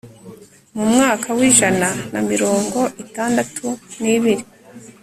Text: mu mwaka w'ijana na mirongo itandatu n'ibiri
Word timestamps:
mu 0.75 0.83
mwaka 0.93 1.27
w'ijana 1.37 1.89
na 2.11 2.19
mirongo 2.31 2.79
itandatu 3.03 3.65
n'ibiri 4.01 4.43